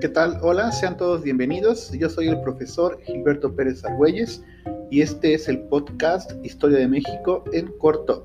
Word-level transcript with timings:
¿Qué 0.00 0.08
tal? 0.08 0.38
Hola, 0.40 0.72
sean 0.72 0.96
todos 0.96 1.22
bienvenidos. 1.22 1.92
Yo 1.92 2.08
soy 2.08 2.28
el 2.28 2.40
profesor 2.40 2.98
Gilberto 3.02 3.54
Pérez 3.54 3.84
Argüelles 3.84 4.42
y 4.90 5.02
este 5.02 5.34
es 5.34 5.46
el 5.46 5.58
podcast 5.64 6.32
Historia 6.42 6.78
de 6.78 6.88
México 6.88 7.44
en 7.52 7.66
corto. 7.72 8.24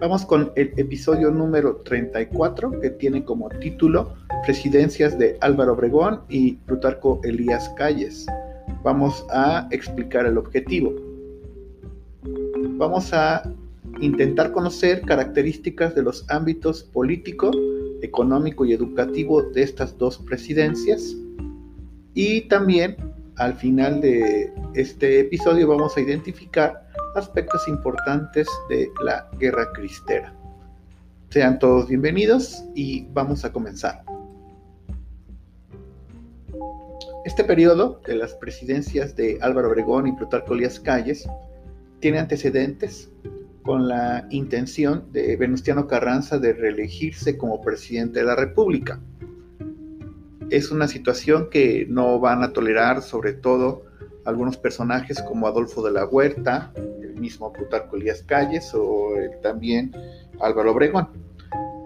Vamos 0.00 0.26
con 0.26 0.50
el 0.56 0.72
episodio 0.76 1.30
número 1.30 1.76
34 1.84 2.80
que 2.80 2.90
tiene 2.90 3.24
como 3.24 3.48
título 3.50 4.14
Presidencias 4.42 5.16
de 5.16 5.38
Álvaro 5.42 5.74
Obregón 5.74 6.22
y 6.28 6.54
Plutarco 6.54 7.20
Elías 7.22 7.68
Calles. 7.76 8.26
Vamos 8.82 9.24
a 9.30 9.68
explicar 9.70 10.26
el 10.26 10.38
objetivo. 10.38 10.92
Vamos 12.78 13.12
a 13.12 13.44
intentar 14.00 14.50
conocer 14.50 15.02
características 15.02 15.94
de 15.94 16.02
los 16.02 16.28
ámbitos 16.30 16.82
político, 16.82 17.52
económico 18.02 18.64
y 18.64 18.72
educativo 18.72 19.42
de 19.42 19.62
estas 19.62 19.96
dos 19.98 20.18
presidencias. 20.18 21.14
Y 22.14 22.42
también 22.42 22.96
al 23.36 23.54
final 23.54 24.00
de 24.00 24.52
este 24.74 25.20
episodio 25.20 25.68
vamos 25.68 25.96
a 25.96 26.00
identificar 26.00 26.86
aspectos 27.14 27.66
importantes 27.68 28.46
de 28.68 28.90
la 29.02 29.28
guerra 29.38 29.72
cristera. 29.72 30.34
Sean 31.30 31.58
todos 31.58 31.88
bienvenidos 31.88 32.64
y 32.74 33.06
vamos 33.12 33.44
a 33.44 33.52
comenzar. 33.52 34.02
Este 37.24 37.44
periodo 37.44 38.00
de 38.06 38.16
las 38.16 38.34
presidencias 38.34 39.14
de 39.14 39.38
Álvaro 39.40 39.68
Obregón 39.68 40.06
y 40.06 40.12
Plutarco 40.12 40.54
Elías 40.54 40.80
Calles 40.80 41.28
tiene 42.00 42.18
antecedentes 42.18 43.10
con 43.70 43.86
la 43.86 44.26
intención 44.30 45.04
de 45.12 45.36
Venustiano 45.36 45.86
Carranza 45.86 46.40
de 46.40 46.54
reelegirse 46.54 47.38
como 47.38 47.60
presidente 47.60 48.18
de 48.18 48.24
la 48.24 48.34
República. 48.34 48.98
Es 50.50 50.72
una 50.72 50.88
situación 50.88 51.50
que 51.50 51.86
no 51.88 52.18
van 52.18 52.42
a 52.42 52.52
tolerar 52.52 53.00
sobre 53.00 53.32
todo 53.32 53.84
algunos 54.24 54.56
personajes 54.56 55.22
como 55.22 55.46
Adolfo 55.46 55.84
de 55.84 55.92
la 55.92 56.04
Huerta, 56.04 56.72
el 57.00 57.14
mismo 57.20 57.52
Plutarco 57.52 57.94
Elías 57.94 58.24
Calles 58.24 58.72
o 58.74 59.12
también 59.40 59.92
Álvaro 60.40 60.72
Obregón, 60.72 61.06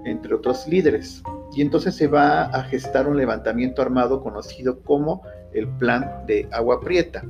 entre 0.07 0.33
otros 0.33 0.67
líderes. 0.67 1.23
Y 1.55 1.61
entonces 1.61 1.95
se 1.95 2.07
va 2.07 2.45
a 2.45 2.63
gestar 2.63 3.07
un 3.07 3.19
levantamiento 3.19 3.83
armado 3.83 4.23
conocido 4.23 4.81
como 4.81 5.21
el 5.53 5.69
Plan 5.69 6.25
de 6.27 6.49
Agua 6.51 6.81
Prieta 6.81 7.23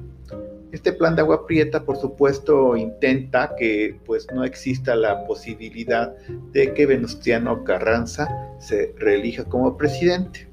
este 0.75 0.93
plan 0.93 1.15
de 1.15 1.23
agua 1.23 1.47
prieta, 1.47 1.85
por 1.85 1.97
supuesto, 1.97 2.77
intenta 2.77 3.55
que 3.57 3.99
pues 4.05 4.27
no 4.35 4.45
exista 4.45 4.97
la 4.97 5.25
posibilidad 5.25 6.15
de 6.53 6.75
que 6.75 6.87
Venustiano 6.87 7.63
Carranza 7.65 8.29
se 8.59 8.93
reelija 8.99 9.45
como 9.45 9.77
presidente. 9.77 10.49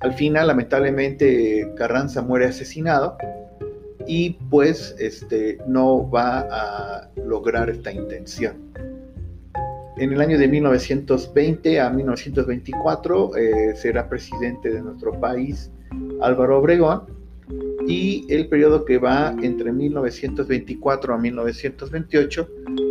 Al 0.00 0.12
final, 0.14 0.48
lamentablemente, 0.48 1.72
Carranza 1.76 2.20
muere 2.22 2.46
asesinado 2.46 3.16
y 4.06 4.30
pues 4.50 4.94
este, 4.98 5.58
no 5.66 6.10
va 6.10 6.40
a 6.50 7.10
lograr 7.24 7.70
esta 7.70 7.90
intención. 7.90 8.72
En 9.96 10.12
el 10.12 10.20
año 10.20 10.38
de 10.38 10.48
1920 10.48 11.80
a 11.80 11.88
1924 11.90 13.36
eh, 13.36 13.76
será 13.76 14.08
presidente 14.08 14.70
de 14.70 14.82
nuestro 14.82 15.12
país 15.20 15.70
Álvaro 16.20 16.58
Obregón 16.58 17.21
y 17.86 18.26
el 18.28 18.48
periodo 18.48 18.84
que 18.84 18.98
va 18.98 19.34
entre 19.42 19.72
1924 19.72 21.14
a 21.14 21.18
1928 21.18 22.48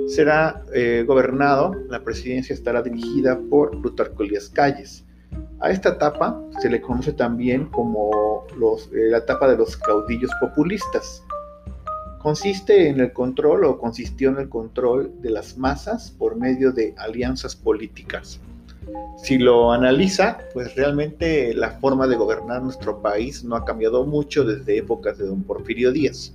será 0.07 0.63
eh, 0.73 1.03
gobernado, 1.07 1.73
la 1.89 2.03
presidencia 2.03 2.53
estará 2.53 2.81
dirigida 2.81 3.39
por 3.49 3.79
Plutarco 3.81 4.23
Elías 4.23 4.49
Calles. 4.49 5.05
A 5.59 5.71
esta 5.71 5.89
etapa 5.89 6.41
se 6.61 6.69
le 6.69 6.81
conoce 6.81 7.13
también 7.13 7.65
como 7.67 8.45
eh, 8.49 9.09
la 9.09 9.19
etapa 9.19 9.49
de 9.49 9.57
los 9.57 9.77
caudillos 9.77 10.31
populistas. 10.39 11.23
Consiste 12.19 12.89
en 12.89 12.99
el 12.99 13.13
control 13.13 13.65
o 13.65 13.77
consistió 13.77 14.29
en 14.29 14.37
el 14.37 14.49
control 14.49 15.11
de 15.21 15.31
las 15.31 15.57
masas 15.57 16.11
por 16.11 16.35
medio 16.35 16.71
de 16.71 16.93
alianzas 16.97 17.55
políticas 17.55 18.39
si 19.17 19.37
lo 19.37 19.71
analiza, 19.71 20.39
pues 20.53 20.75
realmente 20.75 21.53
la 21.53 21.71
forma 21.71 22.07
de 22.07 22.15
gobernar 22.15 22.63
nuestro 22.63 23.01
país 23.01 23.43
no 23.43 23.55
ha 23.55 23.65
cambiado 23.65 24.05
mucho 24.05 24.43
desde 24.43 24.77
épocas 24.77 25.17
de 25.17 25.25
don 25.27 25.43
Porfirio 25.43 25.91
Díaz. 25.91 26.33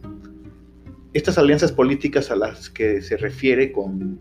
Estas 1.13 1.39
alianzas 1.39 1.73
políticas 1.73 2.31
a 2.31 2.37
las 2.37 2.71
que 2.71 3.01
se 3.03 3.17
refiere 3.17 3.73
con 3.73 4.19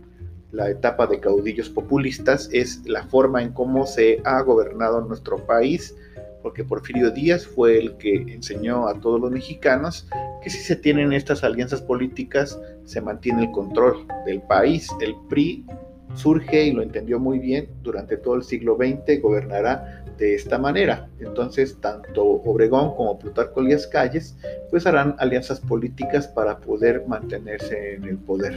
la 0.52 0.69
etapa 0.69 1.06
de 1.06 1.19
caudillos 1.19 1.69
populistas 1.69 2.50
es 2.53 2.81
la 2.86 3.03
forma 3.03 3.44
en 3.44 3.52
cómo 3.52 3.86
se 3.86 4.22
ha 4.24 4.42
gobernado 4.42 5.02
nuestro 5.02 5.46
país, 5.46 5.94
porque 6.42 6.63
Porfirio 6.63 7.12
Díaz 7.12 7.46
fue 7.46 7.78
el 7.78 7.97
que 7.97 8.16
enseñó 8.16 8.88
a 8.88 9.00
todos 9.00 9.19
los 9.19 9.31
mexicanos 9.31 10.07
que 10.42 10.50
si 10.50 10.59
se 10.59 10.75
tienen 10.75 11.12
estas 11.12 11.44
alianzas 11.44 11.81
políticas 11.81 12.59
se 12.86 13.02
mantiene 13.02 13.46
el 13.46 13.52
control 13.52 14.07
del 14.25 14.42
país. 14.44 14.88
El 15.02 15.16
PRI 15.28 15.66
surge 16.14 16.66
y 16.66 16.72
lo 16.72 16.82
entendió 16.82 17.20
muy 17.20 17.40
bien 17.40 17.68
durante 17.84 18.18
todo 18.18 18.36
el 18.36 18.44
siglo 18.44 18.78
XX, 18.78 19.22
gobernará 19.22 20.04
de 20.18 20.36
esta 20.36 20.58
manera. 20.58 21.10
Entonces, 21.20 21.78
tanto 21.82 22.24
Obregón 22.24 22.96
como 22.96 23.20
Plutarco 23.20 23.62
Elías 23.62 23.88
Calles, 23.88 24.38
pues 24.70 24.86
harán 24.86 25.16
alianzas 25.20 25.60
políticas 25.60 26.28
para 26.28 26.60
poder 26.60 27.06
mantenerse 27.08 27.96
en 27.96 28.06
el 28.06 28.18
poder. 28.18 28.56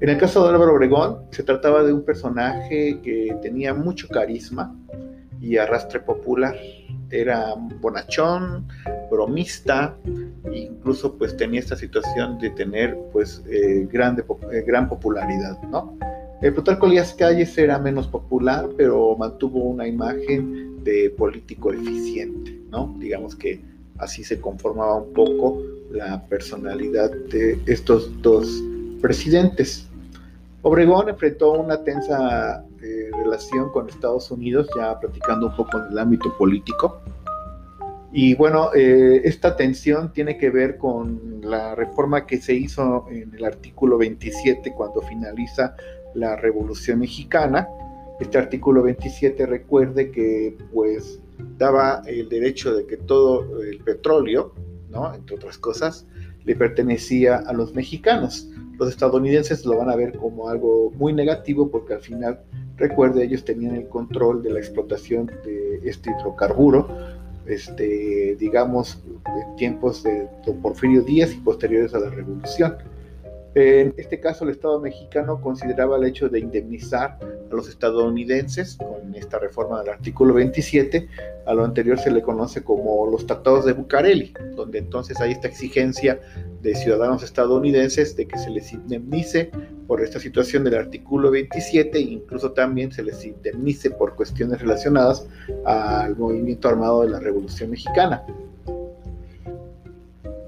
En 0.00 0.08
el 0.08 0.18
caso 0.18 0.44
de 0.44 0.54
Álvaro 0.54 0.74
Obregón, 0.74 1.22
se 1.30 1.42
trataba 1.42 1.82
de 1.82 1.92
un 1.92 2.04
personaje 2.04 3.00
que 3.02 3.36
tenía 3.42 3.74
mucho 3.74 4.06
carisma 4.08 4.74
y 5.40 5.56
arrastre 5.56 6.00
popular. 6.00 6.54
Era 7.10 7.54
bonachón, 7.80 8.68
bromista, 9.10 9.96
incluso 10.52 11.16
pues 11.16 11.36
tenía 11.36 11.60
esta 11.60 11.74
situación 11.74 12.38
de 12.38 12.50
tener 12.50 12.96
pues 13.12 13.42
eh, 13.50 13.88
grande, 13.90 14.24
eh, 14.52 14.62
gran 14.66 14.88
popularidad, 14.88 15.60
¿no? 15.62 15.98
El 16.40 16.54
Plutarco 16.54 16.86
Elías 16.86 17.14
Calles 17.14 17.58
era 17.58 17.80
menos 17.80 18.06
popular, 18.06 18.68
pero 18.76 19.16
mantuvo 19.16 19.64
una 19.64 19.88
imagen 19.88 20.84
de 20.84 21.10
político 21.10 21.72
eficiente, 21.72 22.60
¿no? 22.70 22.94
Digamos 23.00 23.34
que 23.34 23.60
así 23.98 24.22
se 24.22 24.40
conformaba 24.40 24.94
un 25.02 25.12
poco 25.12 25.60
la 25.90 26.24
personalidad 26.26 27.10
de 27.10 27.58
estos 27.66 28.22
dos 28.22 28.62
presidentes. 29.02 29.88
Obregón 30.62 31.08
enfrentó 31.08 31.52
una 31.52 31.82
tensa 31.82 32.64
eh, 32.82 33.10
relación 33.16 33.72
con 33.72 33.88
Estados 33.88 34.30
Unidos, 34.30 34.68
ya 34.76 34.98
platicando 35.00 35.48
un 35.48 35.56
poco 35.56 35.78
en 35.78 35.92
el 35.92 35.98
ámbito 35.98 36.36
político. 36.38 37.00
Y 38.12 38.34
bueno, 38.34 38.70
eh, 38.74 39.22
esta 39.24 39.56
tensión 39.56 40.12
tiene 40.12 40.38
que 40.38 40.50
ver 40.50 40.78
con 40.78 41.40
la 41.42 41.74
reforma 41.74 42.26
que 42.26 42.40
se 42.40 42.54
hizo 42.54 43.06
en 43.10 43.34
el 43.34 43.44
artículo 43.44 43.98
27 43.98 44.72
cuando 44.74 45.02
finaliza 45.02 45.74
la 46.14 46.36
Revolución 46.36 47.00
Mexicana. 47.00 47.68
Este 48.20 48.38
artículo 48.38 48.82
27 48.82 49.46
recuerde 49.46 50.10
que 50.10 50.56
pues 50.72 51.20
daba 51.56 52.02
el 52.06 52.28
derecho 52.28 52.74
de 52.74 52.86
que 52.86 52.96
todo 52.96 53.62
el 53.62 53.78
petróleo, 53.78 54.54
¿no? 54.90 55.14
entre 55.14 55.36
otras 55.36 55.58
cosas, 55.58 56.06
le 56.44 56.56
pertenecía 56.56 57.36
a 57.36 57.52
los 57.52 57.74
mexicanos. 57.74 58.48
Los 58.78 58.88
estadounidenses 58.90 59.64
lo 59.66 59.76
van 59.76 59.90
a 59.90 59.96
ver 59.96 60.16
como 60.16 60.48
algo 60.48 60.90
muy 60.96 61.12
negativo 61.12 61.70
porque 61.70 61.94
al 61.94 62.00
final, 62.00 62.40
recuerde, 62.76 63.24
ellos 63.24 63.44
tenían 63.44 63.76
el 63.76 63.88
control 63.88 64.42
de 64.42 64.50
la 64.50 64.58
explotación 64.58 65.26
de 65.44 65.80
este 65.84 66.10
hidrocarburo, 66.10 66.88
este, 67.46 68.36
digamos, 68.38 69.02
en 69.26 69.56
tiempos 69.56 70.02
de 70.02 70.28
Don 70.46 70.60
Porfirio 70.60 71.02
Díaz 71.02 71.32
y 71.32 71.38
posteriores 71.38 71.94
a 71.94 71.98
la 71.98 72.10
revolución. 72.10 72.76
En 73.54 73.94
este 73.96 74.20
caso, 74.20 74.44
el 74.44 74.50
Estado 74.50 74.78
mexicano 74.78 75.40
consideraba 75.40 75.96
el 75.96 76.04
hecho 76.04 76.28
de 76.28 76.38
indemnizar 76.38 77.18
a 77.22 77.54
los 77.54 77.68
estadounidenses 77.68 78.76
con 78.76 79.14
esta 79.14 79.38
reforma 79.38 79.80
del 79.80 79.88
artículo 79.88 80.34
27. 80.34 81.08
A 81.46 81.54
lo 81.54 81.64
anterior 81.64 81.98
se 81.98 82.10
le 82.10 82.20
conoce 82.20 82.62
como 82.62 83.06
los 83.06 83.26
tratados 83.26 83.64
de 83.64 83.72
Bucareli, 83.72 84.34
donde 84.54 84.78
entonces 84.78 85.18
hay 85.20 85.32
esta 85.32 85.48
exigencia 85.48 86.20
de 86.60 86.74
ciudadanos 86.74 87.22
estadounidenses 87.22 88.16
de 88.16 88.28
que 88.28 88.38
se 88.38 88.50
les 88.50 88.72
indemnice 88.72 89.50
por 89.86 90.02
esta 90.02 90.20
situación 90.20 90.64
del 90.64 90.74
artículo 90.74 91.30
27 91.30 91.96
e 91.96 92.02
incluso 92.02 92.52
también 92.52 92.92
se 92.92 93.02
les 93.02 93.24
indemnice 93.24 93.90
por 93.90 94.14
cuestiones 94.14 94.60
relacionadas 94.60 95.26
al 95.64 96.16
movimiento 96.16 96.68
armado 96.68 97.02
de 97.02 97.10
la 97.10 97.20
Revolución 97.20 97.70
Mexicana. 97.70 98.24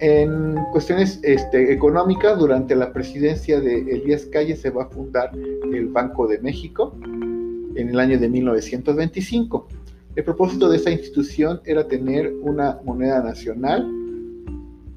En 0.00 0.54
cuestiones 0.72 1.20
este, 1.22 1.72
económicas, 1.74 2.38
durante 2.38 2.74
la 2.74 2.90
presidencia 2.90 3.60
de 3.60 3.80
Elías 3.80 4.24
Calles 4.24 4.62
se 4.62 4.70
va 4.70 4.84
a 4.84 4.86
fundar 4.86 5.30
el 5.34 5.88
Banco 5.88 6.26
de 6.26 6.38
México 6.38 6.94
en 7.04 7.90
el 7.90 8.00
año 8.00 8.18
de 8.18 8.26
1925. 8.30 9.68
El 10.16 10.24
propósito 10.24 10.70
de 10.70 10.78
esta 10.78 10.90
institución 10.90 11.60
era 11.66 11.86
tener 11.86 12.32
una 12.40 12.78
moneda 12.82 13.22
nacional, 13.22 13.82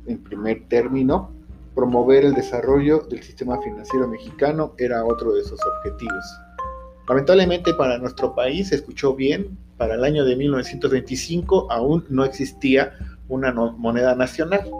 en 0.08 0.18
primer 0.24 0.70
término, 0.70 1.32
promover 1.76 2.24
el 2.24 2.34
desarrollo 2.34 3.00
del 3.10 3.22
sistema 3.24 3.62
financiero 3.62 4.08
mexicano 4.08 4.74
era 4.78 5.04
otro 5.04 5.34
de 5.34 5.44
sus 5.44 5.60
objetivos. 5.78 6.24
Lamentablemente 7.10 7.74
para 7.74 7.98
nuestro 7.98 8.34
país 8.34 8.70
se 8.70 8.76
escuchó 8.76 9.14
bien, 9.14 9.58
para 9.76 9.96
el 9.96 10.06
año 10.06 10.24
de 10.24 10.38
1925 10.38 11.70
aún 11.70 12.06
no 12.08 12.24
existía 12.24 12.94
una 13.28 13.52
moneda 13.52 14.16
nacional. 14.16 14.72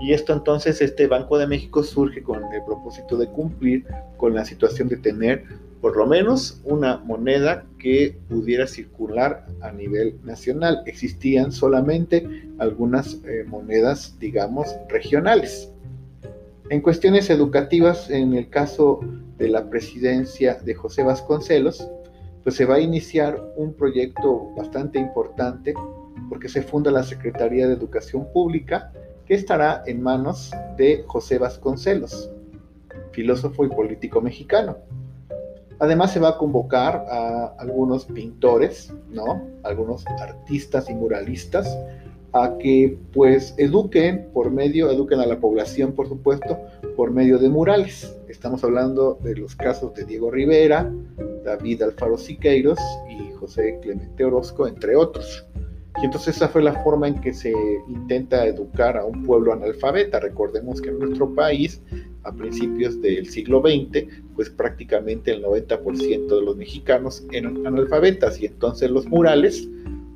Y 0.00 0.12
esto 0.12 0.32
entonces, 0.32 0.80
este 0.82 1.06
Banco 1.06 1.38
de 1.38 1.46
México 1.46 1.82
surge 1.82 2.22
con 2.22 2.42
el 2.52 2.64
propósito 2.64 3.16
de 3.16 3.28
cumplir 3.28 3.86
con 4.16 4.34
la 4.34 4.44
situación 4.44 4.88
de 4.88 4.96
tener 4.96 5.44
por 5.80 5.96
lo 5.96 6.06
menos 6.06 6.60
una 6.64 6.96
moneda 6.98 7.64
que 7.78 8.18
pudiera 8.28 8.66
circular 8.66 9.46
a 9.60 9.70
nivel 9.72 10.18
nacional. 10.24 10.82
Existían 10.86 11.52
solamente 11.52 12.48
algunas 12.58 13.20
eh, 13.24 13.44
monedas, 13.46 14.16
digamos, 14.18 14.74
regionales. 14.88 15.70
En 16.70 16.80
cuestiones 16.80 17.30
educativas, 17.30 18.10
en 18.10 18.34
el 18.34 18.48
caso 18.48 19.00
de 19.38 19.48
la 19.48 19.70
presidencia 19.70 20.54
de 20.54 20.74
José 20.74 21.04
Vasconcelos, 21.04 21.88
pues 22.42 22.56
se 22.56 22.64
va 22.64 22.76
a 22.76 22.80
iniciar 22.80 23.40
un 23.56 23.72
proyecto 23.74 24.50
bastante 24.56 24.98
importante 24.98 25.74
porque 26.28 26.48
se 26.48 26.62
funda 26.62 26.90
la 26.90 27.02
Secretaría 27.02 27.68
de 27.68 27.74
Educación 27.74 28.26
Pública 28.32 28.92
que 29.26 29.34
estará 29.34 29.82
en 29.86 30.02
manos 30.02 30.52
de 30.76 31.04
José 31.06 31.38
Vasconcelos, 31.38 32.30
filósofo 33.10 33.64
y 33.64 33.68
político 33.68 34.20
mexicano. 34.20 34.76
Además 35.78 36.12
se 36.12 36.20
va 36.20 36.30
a 36.30 36.38
convocar 36.38 37.04
a 37.10 37.54
algunos 37.58 38.06
pintores, 38.06 38.92
¿no? 39.10 39.42
Algunos 39.62 40.06
artistas 40.20 40.88
y 40.88 40.94
muralistas 40.94 41.76
a 42.32 42.56
que 42.58 42.98
pues 43.12 43.54
eduquen 43.58 44.30
por 44.32 44.50
medio, 44.50 44.90
eduquen 44.90 45.20
a 45.20 45.26
la 45.26 45.38
población 45.38 45.92
por 45.92 46.08
supuesto, 46.08 46.58
por 46.96 47.10
medio 47.10 47.38
de 47.38 47.48
murales. 47.48 48.16
Estamos 48.28 48.62
hablando 48.64 49.18
de 49.22 49.36
los 49.36 49.54
casos 49.56 49.94
de 49.94 50.04
Diego 50.04 50.30
Rivera, 50.30 50.90
David 51.44 51.82
Alfaro 51.82 52.16
Siqueiros 52.16 52.78
y 53.08 53.32
José 53.32 53.78
Clemente 53.82 54.24
Orozco, 54.24 54.66
entre 54.66 54.96
otros. 54.96 55.46
Y 56.02 56.04
entonces 56.04 56.36
esa 56.36 56.48
fue 56.48 56.62
la 56.62 56.74
forma 56.82 57.08
en 57.08 57.20
que 57.20 57.32
se 57.32 57.52
intenta 57.88 58.46
educar 58.46 58.96
a 58.96 59.04
un 59.04 59.22
pueblo 59.22 59.52
analfabeta. 59.52 60.20
Recordemos 60.20 60.80
que 60.80 60.90
en 60.90 60.98
nuestro 60.98 61.34
país, 61.34 61.80
a 62.22 62.32
principios 62.32 63.00
del 63.00 63.28
siglo 63.28 63.60
XX, 63.62 64.06
pues 64.34 64.50
prácticamente 64.50 65.32
el 65.32 65.42
90% 65.42 66.26
de 66.26 66.42
los 66.42 66.56
mexicanos 66.56 67.24
eran 67.32 67.66
analfabetas 67.66 68.40
y 68.40 68.46
entonces 68.46 68.90
los 68.90 69.06
murales 69.06 69.68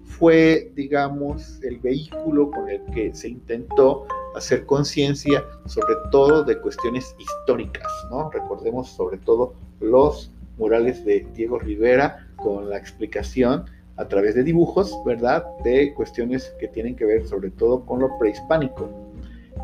fue, 0.05 0.71
digamos, 0.75 1.63
el 1.63 1.79
vehículo 1.79 2.51
con 2.51 2.69
el 2.69 2.85
que 2.93 3.15
se 3.15 3.29
intentó 3.29 4.07
hacer 4.35 4.67
conciencia 4.67 5.43
sobre 5.65 5.95
todo 6.11 6.45
de 6.45 6.59
cuestiones 6.59 7.17
históricas, 7.19 7.91
¿no? 8.11 8.31
Recordemos 8.31 8.91
sobre 8.91 9.17
todo 9.17 9.55
los 9.81 10.31
murales 10.59 11.05
de 11.07 11.27
Diego 11.35 11.59
Rivera 11.59 12.29
con 12.37 12.69
la 12.69 12.77
explicación 12.77 13.65
a 14.01 14.09
través 14.09 14.35
de 14.35 14.43
dibujos, 14.43 14.99
¿verdad?, 15.05 15.45
de 15.63 15.93
cuestiones 15.95 16.55
que 16.59 16.69
tienen 16.69 16.97
que 16.97 17.05
ver 17.05 17.27
sobre 17.27 17.51
todo 17.51 17.85
con 17.85 18.01
lo 18.01 18.19
prehispánico. 18.19 18.89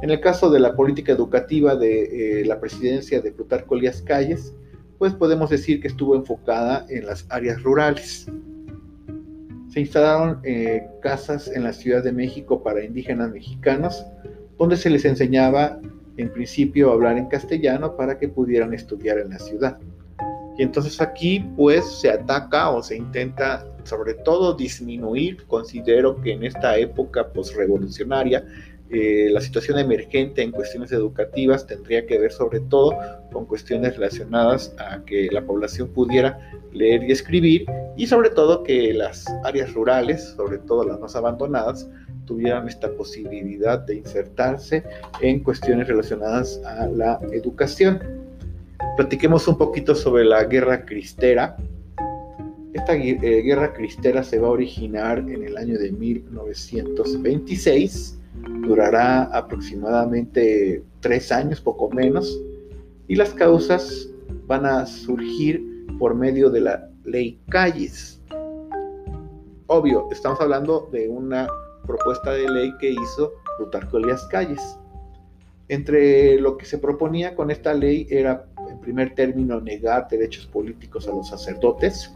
En 0.03 0.11
el 0.11 0.21
caso 0.21 0.51
de 0.51 0.61
la 0.61 0.77
política 0.77 1.13
educativa 1.13 1.75
de 1.75 2.41
eh, 2.41 2.45
la 2.45 2.61
presidencia 2.61 3.23
de 3.23 3.33
Plutarco 3.33 3.77
Elías 3.77 4.03
Calles, 4.03 4.55
pues 4.99 5.15
podemos 5.15 5.49
decir 5.49 5.81
que 5.81 5.89
estuvo 5.89 6.15
enfocada 6.15 6.85
en 6.91 7.07
las 7.07 7.27
áreas 7.31 7.63
rurales. 7.63 8.27
Se 9.71 9.81
instalaron 9.81 10.41
eh, 10.45 10.87
casas 11.01 11.49
en 11.49 11.65
la 11.65 11.73
Ciudad 11.73 12.05
de 12.05 12.13
México 12.13 12.63
para 12.63 12.85
indígenas 12.85 13.31
mexicanos, 13.31 14.05
donde 14.59 14.77
se 14.77 14.91
les 14.91 15.05
enseñaba 15.07 15.81
en 16.19 16.31
principio 16.31 16.91
a 16.91 16.95
hablar 16.95 17.17
en 17.17 17.27
castellano 17.27 17.97
para 17.97 18.19
que 18.19 18.29
pudieran 18.29 18.75
estudiar 18.75 19.19
en 19.19 19.31
la 19.31 19.39
ciudad. 19.39 19.79
Y 20.59 20.63
entonces 20.63 21.01
aquí 21.01 21.41
pues 21.57 22.01
se 22.01 22.11
ataca 22.11 22.71
o 22.71 22.83
se 22.83 22.97
intenta 22.97 23.67
sobre 23.87 24.15
todo 24.15 24.55
disminuir, 24.55 25.45
considero 25.47 26.21
que 26.21 26.33
en 26.33 26.45
esta 26.45 26.77
época 26.79 27.33
posrevolucionaria 27.33 28.45
eh, 28.89 29.31
la 29.33 29.41
situación 29.41 29.81
emergente 29.81 30.43
en 30.43 30.53
cuestiones 30.53 30.93
educativas 30.93 31.67
tendría 31.67 32.07
que 32.07 32.21
ver 32.21 32.31
sobre 32.31 32.61
todo 32.61 32.97
con 33.33 33.45
cuestiones 33.45 33.97
relacionadas 33.97 34.73
a 34.79 35.05
que 35.05 35.29
la 35.33 35.45
población 35.45 35.89
pudiera 35.89 36.39
leer 36.73 37.03
y 37.03 37.11
escribir 37.11 37.67
y 37.97 38.07
sobre 38.07 38.31
todo 38.31 38.63
que 38.63 38.95
las 38.95 39.25
áreas 39.43 39.75
rurales, 39.75 40.35
sobre 40.37 40.59
todo 40.59 40.85
las 40.85 41.01
más 41.01 41.17
abandonadas, 41.17 41.89
tuvieran 42.27 42.69
esta 42.69 42.93
posibilidad 42.93 43.81
de 43.81 43.97
insertarse 43.97 44.85
en 45.21 45.41
cuestiones 45.41 45.89
relacionadas 45.89 46.61
a 46.65 46.87
la 46.87 47.19
educación. 47.33 48.01
Platiquemos 48.97 49.49
un 49.49 49.59
poquito 49.59 49.97
sobre 49.97 50.25
la 50.25 50.45
guerra 50.45 50.85
cristera. 50.85 51.57
Esta 52.77 52.95
eh, 52.95 53.43
guerra 53.43 53.73
cristera 53.73 54.23
se 54.23 54.39
va 54.39 54.47
a 54.49 54.51
originar 54.51 55.21
en 55.21 55.43
el 55.43 55.57
año 55.57 55.79
de 55.79 55.93
1926, 55.93 58.19
durará 58.69 59.23
aproximadamente 59.23 60.85
tres 61.01 61.33
años, 61.33 61.63
poco 61.63 61.91
menos, 61.91 62.39
y 63.09 63.15
las 63.15 63.33
causas 63.33 64.11
van 64.47 64.67
a 64.67 64.85
surgir 64.85 65.87
por 65.99 66.15
medio 66.15 66.51
de 66.51 66.61
la 66.61 66.91
ley 67.05 67.41
Calles. 67.49 68.21
Obvio, 69.69 70.07
estamos 70.13 70.39
hablando 70.43 70.91
de 70.93 71.09
una 71.09 71.49
propuesta 71.87 72.33
de 72.33 72.47
ley 72.47 72.75
que 72.79 72.91
hizo 72.91 73.33
Plutarco 73.57 73.97
Elías 73.97 74.27
Calles. 74.27 74.79
Entre 75.69 76.39
lo 76.39 76.59
que 76.59 76.67
se 76.67 76.77
proponía 76.77 77.35
con 77.35 77.51
esta 77.51 77.73
ley 77.73 78.07
era, 78.11 78.45
en 78.69 78.79
primer 78.81 79.15
término, 79.15 79.63
negar 79.63 80.09
derechos 80.09 80.47
políticos 80.47 81.09
a 81.09 81.13
los 81.13 81.31
sacerdotes. 81.31 82.13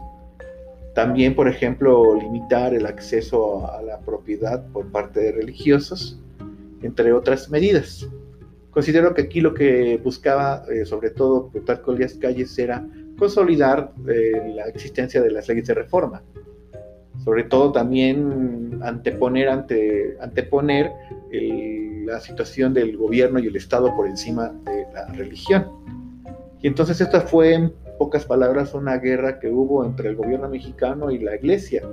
También, 0.93 1.35
por 1.35 1.47
ejemplo, 1.47 2.15
limitar 2.15 2.73
el 2.73 2.85
acceso 2.85 3.71
a 3.71 3.81
la 3.81 3.99
propiedad 3.99 4.65
por 4.73 4.91
parte 4.91 5.21
de 5.21 5.31
religiosos, 5.31 6.19
entre 6.81 7.13
otras 7.13 7.49
medidas. 7.49 8.07
Considero 8.71 9.13
que 9.13 9.23
aquí 9.23 9.41
lo 9.41 9.53
que 9.53 9.97
buscaba, 10.03 10.63
eh, 10.69 10.85
sobre 10.85 11.09
todo 11.09 11.47
Plutarco 11.49 11.93
Elías 11.93 12.13
Calles, 12.15 12.57
era 12.57 12.85
consolidar 13.17 13.93
eh, 14.07 14.53
la 14.55 14.65
existencia 14.65 15.21
de 15.21 15.31
las 15.31 15.47
leyes 15.47 15.67
de 15.67 15.75
reforma. 15.75 16.23
Sobre 17.23 17.43
todo 17.43 17.71
también 17.71 18.79
anteponer, 18.81 19.47
ante, 19.47 20.17
anteponer 20.19 20.91
la 22.05 22.19
situación 22.19 22.73
del 22.73 22.97
gobierno 22.97 23.39
y 23.39 23.47
el 23.47 23.55
Estado 23.55 23.95
por 23.95 24.07
encima 24.07 24.49
de 24.65 24.85
la 24.93 25.05
religión. 25.07 25.67
Y 26.61 26.67
entonces 26.67 26.99
esta 26.99 27.21
fue, 27.21 27.71
pocas 28.01 28.25
palabras, 28.25 28.73
una 28.73 28.97
guerra 28.97 29.37
que 29.37 29.47
hubo 29.47 29.85
entre 29.85 30.09
el 30.09 30.15
gobierno 30.15 30.49
mexicano 30.49 31.11
y 31.11 31.19
la 31.19 31.35
iglesia. 31.35 31.83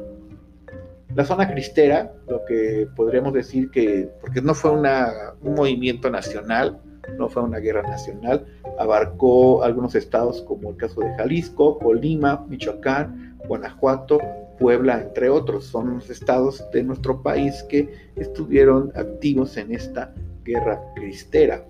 La 1.14 1.26
zona 1.26 1.46
cristera, 1.52 2.14
lo 2.26 2.46
que 2.46 2.88
podríamos 2.96 3.34
decir 3.34 3.70
que, 3.70 4.08
porque 4.18 4.40
no 4.40 4.54
fue 4.54 4.70
un 4.70 5.54
movimiento 5.54 6.08
nacional, 6.08 6.80
no 7.18 7.28
fue 7.28 7.42
una 7.42 7.58
guerra 7.58 7.82
nacional, 7.82 8.46
abarcó 8.78 9.62
algunos 9.62 9.94
estados 9.94 10.40
como 10.48 10.70
el 10.70 10.76
caso 10.76 11.02
de 11.02 11.14
Jalisco, 11.16 11.78
Colima, 11.78 12.42
Michoacán, 12.48 13.36
Guanajuato, 13.46 14.18
Puebla, 14.58 15.02
entre 15.02 15.28
otros. 15.28 15.66
Son 15.66 15.96
los 15.96 16.08
estados 16.08 16.64
de 16.72 16.84
nuestro 16.84 17.22
país 17.22 17.62
que 17.68 17.86
estuvieron 18.16 18.92
activos 18.94 19.58
en 19.58 19.74
esta 19.74 20.14
guerra 20.42 20.80
cristera. 20.94 21.62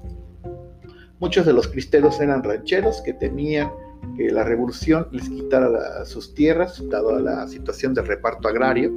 Muchos 1.18 1.44
de 1.44 1.52
los 1.52 1.66
cristeros 1.66 2.20
eran 2.20 2.44
rancheros 2.44 3.00
que 3.00 3.12
temían 3.12 3.72
que 4.16 4.30
la 4.30 4.44
revolución 4.44 5.08
les 5.12 5.28
quitara 5.28 6.04
sus 6.04 6.34
tierras, 6.34 6.82
dado 6.88 7.18
la 7.18 7.46
situación 7.48 7.94
del 7.94 8.06
reparto 8.06 8.48
agrario. 8.48 8.92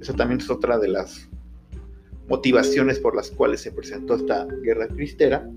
Esa 0.00 0.14
también 0.14 0.40
es 0.40 0.50
otra 0.50 0.78
de 0.78 0.88
las 0.88 1.28
motivaciones 2.28 2.98
por 2.98 3.14
las 3.14 3.30
cuales 3.30 3.60
se 3.60 3.72
presentó 3.72 4.14
esta 4.14 4.46
guerra 4.62 4.88
cristera. 4.88 5.48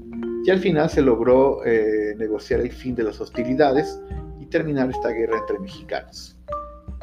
Y 0.46 0.50
al 0.50 0.60
final 0.60 0.89
se 0.89 1.01
logró 1.01 1.66
eh, 1.66 2.16
negociar 2.18 2.62
el 2.62 2.72
fin 2.72 2.96
de 2.96 3.04
las 3.04 3.20
hostilidades 3.20 4.00
y 4.39 4.46
terminar 4.46 4.89
esta 4.89 5.10
guerra 5.10 5.39
entre 5.39 5.60
mexicanos. 5.60 6.38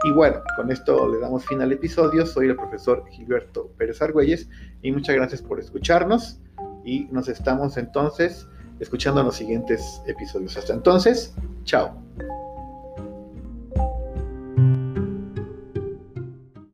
Y 0.05 0.13
bueno, 0.13 0.43
con 0.57 0.71
esto 0.71 1.09
le 1.09 1.19
damos 1.19 1.47
fin 1.47 1.61
al 1.63 1.73
episodio. 1.73 2.27
Soy 2.27 2.49
el 2.49 2.57
profesor 2.57 3.05
Gilberto 3.09 3.71
Pérez 3.79 4.03
Argüelles 4.03 4.49
y 4.83 4.93
muchas 4.93 5.17
gracias 5.17 5.43
por 5.43 5.59
escucharnos 5.59 6.41
y 6.85 7.09
nos 7.11 7.29
estamos 7.29 7.77
entonces 7.77 8.47
escuchando 8.81 9.21
en 9.21 9.27
los 9.27 9.37
siguientes 9.37 10.03
episodios. 10.07 10.57
Hasta 10.57 10.75
entonces, 10.75 11.35
Tchau! 11.65 12.05